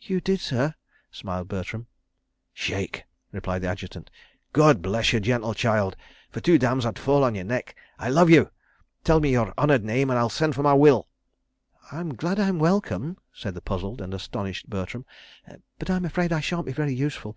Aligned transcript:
"You 0.00 0.20
did, 0.20 0.40
sir," 0.40 0.74
smiled 1.12 1.46
Bertram. 1.46 1.86
"Shake," 2.52 3.04
replied 3.30 3.62
the 3.62 3.68
Adjutant. 3.68 4.10
"God 4.52 4.82
bless 4.82 5.12
you, 5.12 5.20
gentle 5.20 5.54
child. 5.54 5.94
For 6.32 6.40
two 6.40 6.58
damns, 6.58 6.84
I'd 6.84 6.98
fall 6.98 7.22
on 7.22 7.36
your 7.36 7.44
neck. 7.44 7.76
I 7.96 8.08
love 8.10 8.28
you. 8.28 8.50
Tell 9.04 9.20
me 9.20 9.30
your 9.30 9.54
honoured 9.56 9.84
name 9.84 10.10
and 10.10 10.18
I'll 10.18 10.28
send 10.28 10.56
for 10.56 10.64
my 10.64 10.74
will...." 10.74 11.06
"I'm 11.92 12.14
glad 12.16 12.40
I'm 12.40 12.58
welcome," 12.58 13.16
said 13.32 13.54
the 13.54 13.62
puzzled 13.62 14.00
and 14.00 14.12
astonished 14.12 14.68
Bertram; 14.68 15.06
"but 15.78 15.88
I'm 15.88 16.04
afraid 16.04 16.32
I 16.32 16.40
shan't 16.40 16.66
be 16.66 16.72
very 16.72 16.92
useful. 16.92 17.36